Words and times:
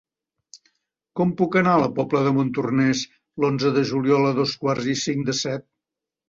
Com 1.19 1.33
puc 1.41 1.57
anar 1.59 1.75
a 1.77 1.81
la 1.83 1.89
Pobla 1.99 2.21
de 2.27 2.31
Montornès 2.37 3.03
l'onze 3.45 3.73
de 3.77 3.85
juliol 3.91 4.27
a 4.31 4.33
dos 4.41 4.57
quarts 4.65 4.91
i 4.97 4.99
cinc 5.05 5.29
de 5.31 5.37
set? 5.43 5.69